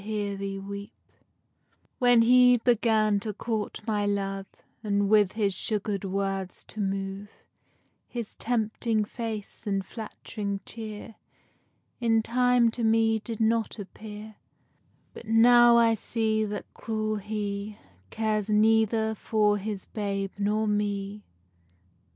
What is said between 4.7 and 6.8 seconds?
And with his sugar'd words to